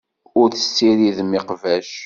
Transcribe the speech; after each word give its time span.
Ur 0.39 0.47
tessiridem 0.53 1.31
iqbac. 1.39 1.89